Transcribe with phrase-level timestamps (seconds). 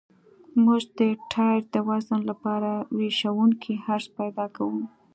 [0.63, 0.99] موږ د
[1.31, 4.81] ټایر د وزن لپاره ویشونکی عرض پیدا کوو